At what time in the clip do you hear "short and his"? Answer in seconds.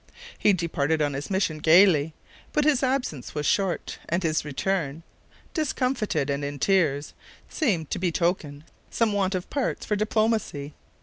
3.45-4.43